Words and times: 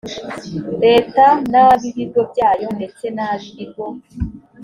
leta 0.83 1.25
n 1.51 1.53
ab 1.65 1.81
ibigo 1.89 2.21
byayo 2.31 2.67
ndetse 2.77 3.05
n 3.15 3.19
ab 3.29 3.41
ibigo 3.51 3.85